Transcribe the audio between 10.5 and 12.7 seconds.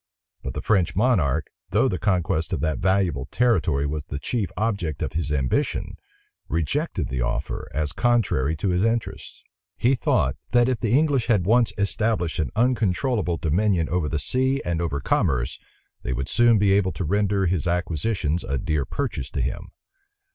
that if the English had once established an